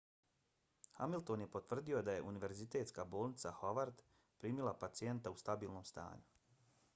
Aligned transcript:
hamilton 0.99 1.43
je 1.43 1.49
potvrdio 1.55 2.01
da 2.07 2.15
je 2.15 2.23
univerzitetska 2.31 3.05
bolnica 3.17 3.53
howard 3.59 4.01
primila 4.45 4.75
pacijenta 4.87 5.37
u 5.37 5.39
stabilnom 5.45 5.87
stanju 5.93 6.43